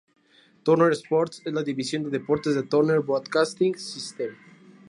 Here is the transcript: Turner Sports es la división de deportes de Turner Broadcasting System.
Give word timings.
Turner 0.63 0.93
Sports 0.95 1.43
es 1.45 1.53
la 1.53 1.61
división 1.61 2.01
de 2.03 2.09
deportes 2.09 2.55
de 2.55 2.63
Turner 2.63 3.01
Broadcasting 3.01 3.77
System. 3.77 4.35